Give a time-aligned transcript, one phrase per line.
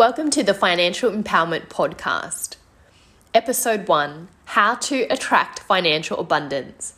[0.00, 2.56] Welcome to the Financial Empowerment Podcast.
[3.34, 6.94] Episode 1 How to Attract Financial Abundance.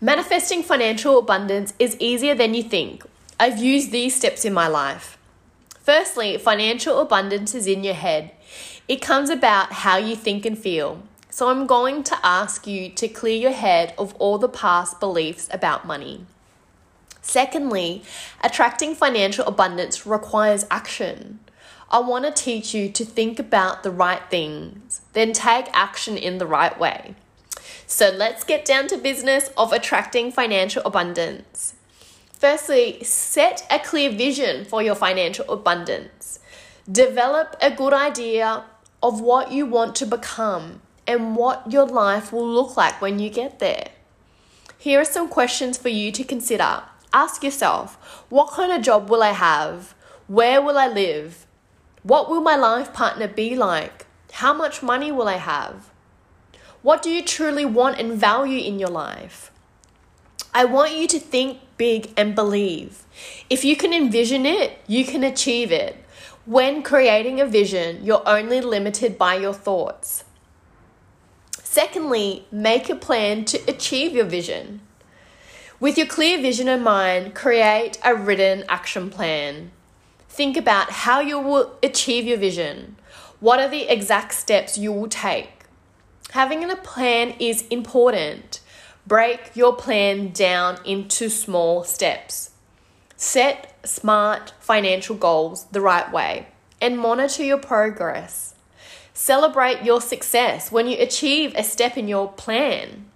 [0.00, 3.04] Manifesting financial abundance is easier than you think.
[3.38, 5.18] I've used these steps in my life.
[5.82, 8.30] Firstly, financial abundance is in your head.
[8.88, 11.02] It comes about how you think and feel.
[11.28, 15.46] So I'm going to ask you to clear your head of all the past beliefs
[15.52, 16.24] about money.
[17.20, 18.02] Secondly,
[18.42, 21.40] attracting financial abundance requires action.
[21.90, 26.38] I want to teach you to think about the right things, then take action in
[26.38, 27.14] the right way.
[27.86, 31.74] So let's get down to business of attracting financial abundance.
[32.32, 36.40] Firstly, set a clear vision for your financial abundance.
[36.90, 38.64] Develop a good idea
[39.02, 43.30] of what you want to become and what your life will look like when you
[43.30, 43.88] get there.
[44.78, 47.94] Here are some questions for you to consider Ask yourself
[48.28, 49.94] what kind of job will I have?
[50.26, 51.45] Where will I live?
[52.06, 54.06] What will my life partner be like?
[54.34, 55.90] How much money will I have?
[56.82, 59.50] What do you truly want and value in your life?
[60.54, 63.02] I want you to think big and believe.
[63.50, 65.96] If you can envision it, you can achieve it.
[66.44, 70.22] When creating a vision, you're only limited by your thoughts.
[71.64, 74.80] Secondly, make a plan to achieve your vision.
[75.80, 79.72] With your clear vision in mind, create a written action plan.
[80.36, 82.96] Think about how you will achieve your vision.
[83.40, 85.64] What are the exact steps you will take?
[86.32, 88.60] Having a plan is important.
[89.06, 92.50] Break your plan down into small steps.
[93.16, 96.48] Set smart financial goals the right way
[96.82, 98.56] and monitor your progress.
[99.14, 103.06] Celebrate your success when you achieve a step in your plan.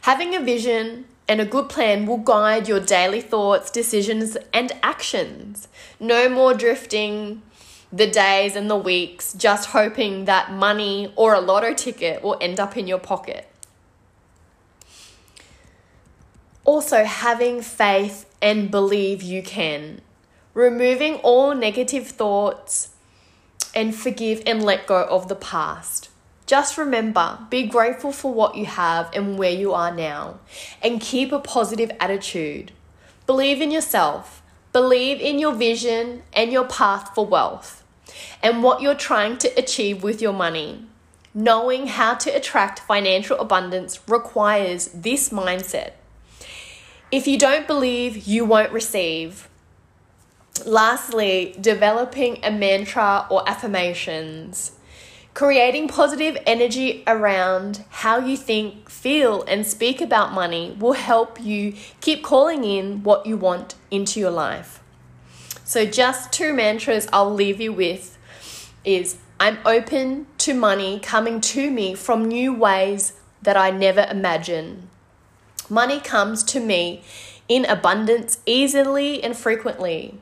[0.00, 5.68] Having a vision and a good plan will guide your daily thoughts, decisions, and actions.
[6.00, 7.42] No more drifting
[7.92, 12.58] the days and the weeks just hoping that money or a lotto ticket will end
[12.58, 13.48] up in your pocket.
[16.64, 20.00] Also, having faith and believe you can.
[20.54, 22.90] Removing all negative thoughts
[23.74, 26.07] and forgive and let go of the past.
[26.48, 30.40] Just remember, be grateful for what you have and where you are now,
[30.82, 32.72] and keep a positive attitude.
[33.26, 34.40] Believe in yourself,
[34.72, 37.84] believe in your vision and your path for wealth,
[38.42, 40.86] and what you're trying to achieve with your money.
[41.34, 45.92] Knowing how to attract financial abundance requires this mindset.
[47.12, 49.50] If you don't believe, you won't receive.
[50.64, 54.72] Lastly, developing a mantra or affirmations.
[55.38, 61.74] Creating positive energy around how you think, feel, and speak about money will help you
[62.00, 64.82] keep calling in what you want into your life.
[65.62, 68.18] So, just two mantras I'll leave you with
[68.84, 74.88] is I'm open to money coming to me from new ways that I never imagined.
[75.70, 77.04] Money comes to me
[77.48, 80.18] in abundance easily and frequently.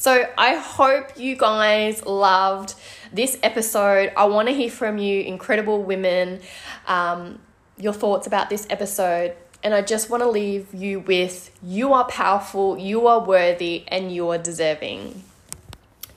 [0.00, 2.74] So I hope you guys loved
[3.12, 4.12] this episode.
[4.16, 6.40] I want to hear from you, incredible women,
[6.86, 7.40] um,
[7.76, 9.34] your thoughts about this episode.
[9.64, 14.14] And I just want to leave you with you are powerful, you are worthy, and
[14.14, 15.24] you are deserving.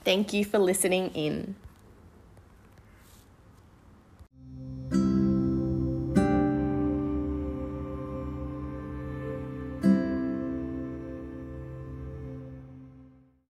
[0.05, 1.55] Thank you for listening in.